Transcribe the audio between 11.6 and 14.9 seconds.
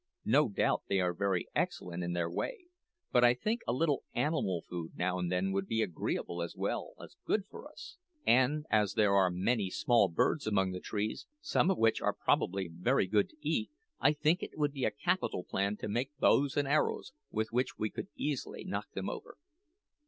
of which are probably very good to eat, I think it would be a